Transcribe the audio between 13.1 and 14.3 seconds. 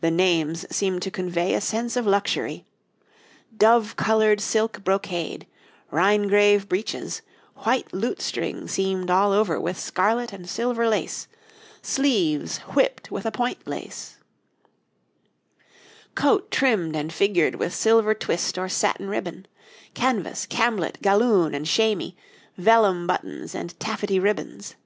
with a point lace,